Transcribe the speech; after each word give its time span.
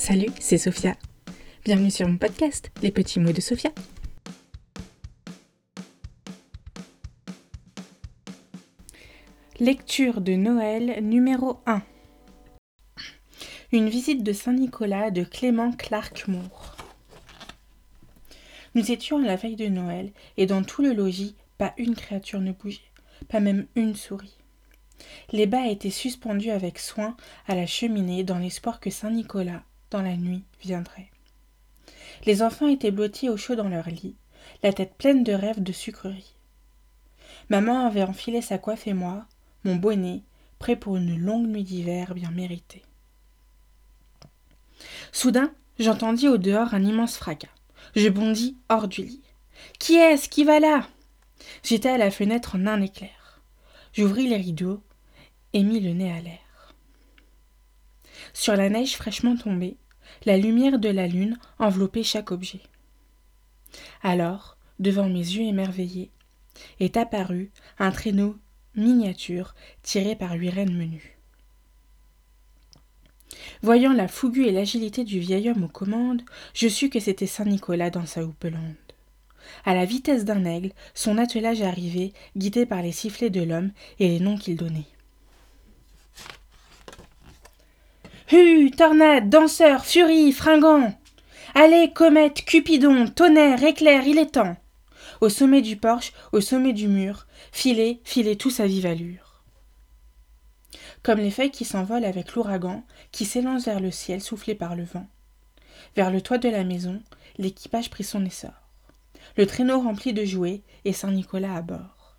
Salut, 0.00 0.30
c'est 0.40 0.56
Sophia. 0.56 0.96
Bienvenue 1.62 1.90
sur 1.90 2.08
mon 2.08 2.16
podcast, 2.16 2.70
Les 2.80 2.90
petits 2.90 3.20
mots 3.20 3.34
de 3.34 3.40
Sophia. 3.42 3.70
Lecture 9.60 10.22
de 10.22 10.32
Noël 10.32 11.04
numéro 11.04 11.58
1. 11.66 11.82
Une 13.72 13.90
visite 13.90 14.24
de 14.24 14.32
Saint-Nicolas 14.32 15.10
de 15.10 15.22
Clément 15.22 15.70
Clark 15.72 16.28
Moore. 16.28 16.78
Nous 18.74 18.90
étions 18.90 19.18
à 19.18 19.26
la 19.26 19.36
veille 19.36 19.56
de 19.56 19.68
Noël 19.68 20.12
et 20.38 20.46
dans 20.46 20.62
tout 20.62 20.80
le 20.80 20.94
logis, 20.94 21.36
pas 21.58 21.74
une 21.76 21.94
créature 21.94 22.40
ne 22.40 22.52
bougeait, 22.52 22.80
pas 23.28 23.40
même 23.40 23.66
une 23.76 23.94
souris. 23.94 24.38
Les 25.30 25.46
bas 25.46 25.66
étaient 25.66 25.90
suspendus 25.90 26.50
avec 26.50 26.78
soin 26.78 27.18
à 27.46 27.54
la 27.54 27.66
cheminée 27.66 28.24
dans 28.24 28.38
l'espoir 28.38 28.80
que 28.80 28.88
Saint 28.88 29.10
Nicolas, 29.10 29.62
dans 29.90 30.02
la 30.02 30.16
nuit, 30.16 30.44
viendrait. 30.62 31.10
Les 32.26 32.42
enfants 32.42 32.68
étaient 32.68 32.90
blottis 32.90 33.28
au 33.28 33.36
chaud 33.36 33.54
dans 33.54 33.68
leur 33.68 33.88
lit, 33.88 34.16
la 34.62 34.72
tête 34.72 34.94
pleine 34.94 35.24
de 35.24 35.32
rêves 35.32 35.62
de 35.62 35.72
sucreries. 35.72 36.34
Maman 37.48 37.86
avait 37.86 38.02
enfilé 38.02 38.42
sa 38.42 38.58
coiffe 38.58 38.86
et 38.86 38.92
moi, 38.92 39.26
mon 39.64 39.76
bonnet, 39.76 40.22
prêt 40.58 40.76
pour 40.76 40.96
une 40.96 41.18
longue 41.18 41.46
nuit 41.46 41.64
d'hiver 41.64 42.14
bien 42.14 42.30
méritée. 42.30 42.82
Soudain, 45.12 45.52
j'entendis 45.78 46.28
au 46.28 46.38
dehors 46.38 46.74
un 46.74 46.84
immense 46.84 47.16
fracas. 47.16 47.48
Je 47.96 48.08
bondis 48.08 48.56
hors 48.68 48.86
du 48.86 49.02
lit. 49.02 49.22
Qui 49.78 49.96
est-ce 49.96 50.28
qui 50.28 50.44
va 50.44 50.60
là? 50.60 50.86
J'étais 51.62 51.88
à 51.88 51.98
la 51.98 52.10
fenêtre 52.10 52.56
en 52.56 52.66
un 52.66 52.80
éclair. 52.80 53.42
J'ouvris 53.92 54.28
les 54.28 54.36
rideaux 54.36 54.82
et 55.52 55.62
mis 55.62 55.80
le 55.80 55.92
nez 55.92 56.12
à 56.12 56.20
l'air. 56.20 56.74
Sur 58.32 58.54
la 58.54 58.68
neige 58.68 58.96
fraîchement 58.96 59.36
tombée, 59.36 59.76
la 60.24 60.36
lumière 60.36 60.78
de 60.78 60.88
la 60.88 61.06
lune 61.06 61.38
enveloppait 61.58 62.02
chaque 62.02 62.32
objet. 62.32 62.60
Alors, 64.02 64.56
devant 64.78 65.08
mes 65.08 65.18
yeux 65.18 65.44
émerveillés, 65.44 66.10
est 66.78 66.96
apparu 66.96 67.50
un 67.78 67.90
traîneau 67.90 68.36
miniature 68.74 69.54
tiré 69.82 70.16
par 70.16 70.32
huit 70.32 70.50
rennes 70.50 70.76
menues. 70.76 71.18
Voyant 73.62 73.92
la 73.92 74.08
fougue 74.08 74.38
et 74.38 74.52
l'agilité 74.52 75.04
du 75.04 75.20
vieil 75.20 75.50
homme 75.50 75.64
aux 75.64 75.68
commandes, 75.68 76.22
je 76.54 76.68
sus 76.68 76.90
que 76.90 77.00
c'était 77.00 77.26
Saint 77.26 77.44
Nicolas 77.44 77.90
dans 77.90 78.06
sa 78.06 78.24
houppelande. 78.24 78.74
À 79.64 79.74
la 79.74 79.84
vitesse 79.84 80.24
d'un 80.24 80.44
aigle, 80.44 80.72
son 80.94 81.18
attelage 81.18 81.62
arrivait, 81.62 82.12
guidé 82.36 82.66
par 82.66 82.82
les 82.82 82.92
sifflets 82.92 83.30
de 83.30 83.42
l'homme 83.42 83.72
et 83.98 84.08
les 84.08 84.20
noms 84.20 84.36
qu'il 84.36 84.56
donnait. 84.56 84.86
Hu, 88.32 88.70
tornade, 88.70 89.28
danseur, 89.28 89.84
furie, 89.84 90.32
fringant. 90.32 90.94
Allez, 91.54 91.92
comète, 91.92 92.44
cupidon, 92.44 93.08
tonnerre, 93.08 93.64
éclair, 93.64 94.06
il 94.06 94.18
est 94.18 94.34
temps. 94.34 94.56
Au 95.20 95.28
sommet 95.28 95.62
du 95.62 95.76
porche, 95.76 96.12
au 96.30 96.40
sommet 96.40 96.72
du 96.72 96.86
mur, 96.86 97.26
filez, 97.50 98.00
filez 98.04 98.36
tous 98.36 98.60
à 98.60 98.66
vive 98.66 98.86
allure. 98.86 99.42
Comme 101.02 101.18
les 101.18 101.32
feuilles 101.32 101.50
qui 101.50 101.64
s'envolent 101.64 102.04
avec 102.04 102.34
l'ouragan, 102.34 102.84
qui 103.10 103.24
s'élance 103.24 103.64
vers 103.64 103.80
le 103.80 103.90
ciel 103.90 104.20
soufflé 104.20 104.54
par 104.54 104.76
le 104.76 104.84
vent. 104.84 105.08
Vers 105.96 106.12
le 106.12 106.20
toit 106.20 106.38
de 106.38 106.48
la 106.48 106.62
maison, 106.62 107.02
l'équipage 107.36 107.90
prit 107.90 108.04
son 108.04 108.24
essor. 108.24 108.52
Le 109.36 109.46
traîneau 109.46 109.80
rempli 109.80 110.12
de 110.12 110.24
jouets 110.24 110.62
et 110.84 110.92
Saint 110.92 111.10
Nicolas 111.10 111.56
à 111.56 111.62
bord. 111.62 112.16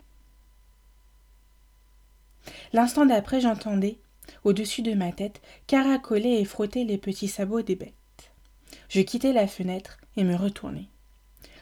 L'instant 2.73 3.05
d'après, 3.05 3.39
j'entendais, 3.39 3.97
au-dessus 4.43 4.81
de 4.81 4.93
ma 4.93 5.11
tête, 5.11 5.41
caracoler 5.67 6.39
et 6.39 6.45
frotter 6.45 6.83
les 6.83 6.97
petits 6.97 7.27
sabots 7.27 7.61
des 7.61 7.75
bêtes. 7.75 7.93
Je 8.89 9.01
quittai 9.01 9.33
la 9.33 9.47
fenêtre 9.47 9.97
et 10.17 10.23
me 10.23 10.35
retournai. 10.35 10.87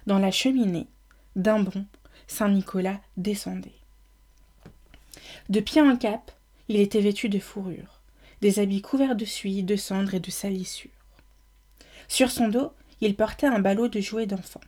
Dans 0.06 0.20
la 0.20 0.32
cheminée, 0.32 0.88
d'un 1.36 1.62
bond, 1.62 1.86
Saint 2.28 2.50
Nicolas 2.50 3.00
descendait. 3.18 3.74
De 5.50 5.60
pied 5.60 5.82
en 5.82 5.98
cap, 5.98 6.32
il 6.68 6.78
était 6.78 7.02
vêtu 7.02 7.30
de 7.30 7.40
fourrure, 7.40 8.02
des 8.42 8.60
habits 8.60 8.82
couverts 8.82 9.16
de 9.16 9.26
suie, 9.26 9.64
de 9.64 9.76
cendres 9.76 10.14
et 10.14 10.20
de 10.20 10.32
salissures. 10.32 10.92
Sur 12.08 12.32
son 12.32 12.48
dos, 12.48 12.72
il 13.02 13.16
portait 13.16 13.48
un 13.48 13.60
ballot 13.60 13.88
de 13.88 14.02
jouets 14.02 14.26
d'enfants. 14.26 14.62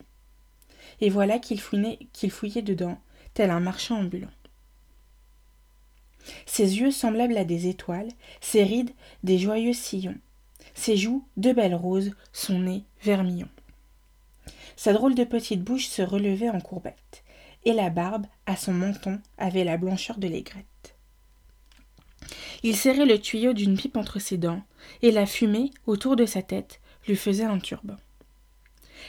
Et 1.00 1.10
voilà 1.10 1.38
qu'il 1.38 1.60
fouillait 1.60 2.62
dedans, 2.62 3.00
tel 3.34 3.50
un 3.50 3.60
marchand 3.60 3.98
ambulant. 3.98 4.30
Ses 6.46 6.78
yeux 6.78 6.90
semblables 6.90 7.36
à 7.36 7.44
des 7.44 7.68
étoiles, 7.68 8.08
ses 8.40 8.62
rides 8.62 8.92
des 9.24 9.38
joyeux 9.38 9.72
sillons, 9.72 10.18
ses 10.74 10.96
joues 10.96 11.24
de 11.36 11.52
belles 11.52 11.74
roses, 11.74 12.12
son 12.32 12.60
nez 12.60 12.84
vermillon. 13.02 13.48
Sa 14.76 14.92
drôle 14.92 15.14
de 15.14 15.24
petite 15.24 15.62
bouche 15.62 15.86
se 15.86 16.02
relevait 16.02 16.50
en 16.50 16.60
courbette, 16.60 17.24
et 17.64 17.72
la 17.72 17.90
barbe, 17.90 18.26
à 18.46 18.56
son 18.56 18.72
menton, 18.72 19.20
avait 19.38 19.64
la 19.64 19.76
blancheur 19.76 20.18
de 20.18 20.28
l'aigrette. 20.28 20.96
Il 22.62 22.76
serrait 22.76 23.06
le 23.06 23.20
tuyau 23.20 23.52
d'une 23.52 23.76
pipe 23.76 23.96
entre 23.96 24.18
ses 24.18 24.38
dents, 24.38 24.62
et 25.02 25.10
la 25.10 25.26
fumée, 25.26 25.70
autour 25.86 26.16
de 26.16 26.26
sa 26.26 26.42
tête, 26.42 26.80
lui 27.06 27.16
faisait 27.16 27.44
un 27.44 27.58
turban. 27.58 27.96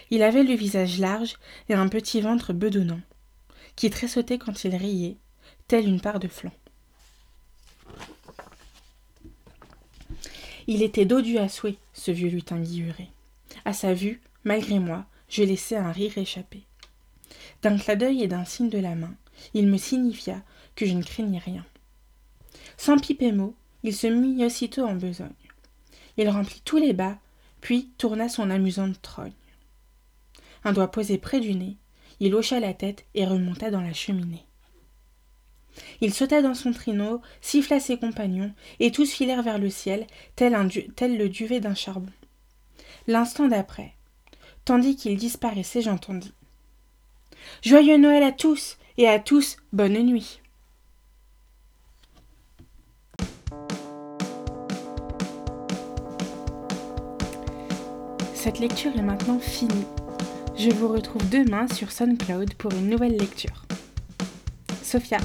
Il 0.10 0.24
avait 0.24 0.44
le 0.44 0.56
visage 0.56 1.00
large 1.00 1.36
et 1.70 1.74
un 1.74 1.88
petit 1.88 2.22
ventre 2.22 2.54
bedonnant, 2.54 3.02
qui 3.76 3.90
tressautait 3.90 4.38
quand 4.40 4.64
il 4.64 4.76
riait, 4.76 5.18
tel 5.68 5.88
une 5.88 6.02
part 6.02 6.20
de 6.20 6.28
flanc. 6.28 6.52
Il 10.68 10.82
était 10.82 11.06
dodu 11.06 11.38
à 11.38 11.50
souhait, 11.50 11.78
ce 11.94 12.12
vieux 12.12 12.30
lutin 12.30 12.60
guilluré. 12.60 13.10
À 13.66 13.74
sa 13.74 13.94
vue, 13.94 14.22
malgré 14.44 14.80
moi, 14.80 15.06
je 15.30 15.44
laissai 15.44 15.76
un 15.76 15.92
rire 15.92 16.18
échapper. 16.18 16.64
D'un 17.62 17.78
clin 17.78 17.96
d'œil 17.96 18.24
et 18.24 18.28
d'un 18.28 18.46
signe 18.46 18.70
de 18.70 18.78
la 18.78 18.96
main, 18.96 19.16
il 19.54 19.68
me 19.68 19.78
signifia 19.78 20.42
que 20.76 20.86
je 20.86 20.94
ne 20.94 21.04
craignais 21.04 21.40
rien. 21.40 21.66
Sans 22.78 22.98
piper 22.98 23.32
mot, 23.32 23.56
il 23.84 23.96
se 23.96 24.08
mit 24.08 24.44
aussitôt 24.46 24.86
en 24.86 24.96
besogne. 24.96 25.30
Il 26.18 26.30
remplit 26.30 26.62
tous 26.64 26.78
les 26.78 26.94
bas, 26.94 27.18
puis 27.62 27.90
tourna 27.98 28.30
son 28.30 28.50
amusante 28.50 29.02
trogne. 29.02 29.32
Un 30.64 30.74
doigt 30.74 30.92
posé 30.92 31.18
près 31.18 31.40
du 31.40 31.56
nez, 31.56 31.78
il 32.20 32.36
hocha 32.36 32.60
la 32.60 32.74
tête 32.74 33.06
et 33.16 33.26
remonta 33.26 33.72
dans 33.72 33.82
la 33.82 33.94
cheminée. 33.94 34.46
Il 36.02 36.14
sauta 36.14 36.42
dans 36.42 36.54
son 36.54 36.72
traîneau, 36.72 37.22
siffla 37.42 37.80
ses 37.80 37.98
compagnons, 37.98 38.54
et 38.80 38.92
tous 38.92 39.12
filèrent 39.12 39.44
vers 39.44 39.58
le 39.58 39.70
ciel, 39.70 40.08
tel, 40.36 40.54
le 40.54 41.30
duvet 41.30 41.60
d'un 41.60 41.76
charbon. 41.76 42.12
L'instant 43.08 43.48
d'après, 43.48 43.94
tandis 44.66 44.96
qu'il 44.96 45.18
disparaissait, 45.18 45.82
j'entendis. 45.82 46.34
Joyeux 47.62 47.98
Noël 47.98 48.24
à 48.24 48.32
tous, 48.32 48.78
et 48.98 49.08
à 49.08 49.20
tous 49.20 49.58
bonne 49.72 50.02
nuit. 50.04 50.40
Cette 58.34 58.60
lecture 58.60 58.92
est 58.98 59.02
maintenant 59.02 59.40
finie. 59.40 59.86
Je 60.58 60.70
vous 60.70 60.90
retrouve 60.90 61.28
demain 61.30 61.68
sur 61.70 61.92
SoundCloud 61.92 62.56
pour 62.56 62.74
une 62.74 62.90
nouvelle 62.90 63.18
lecture. 63.18 63.66
Sophia. 64.84 65.18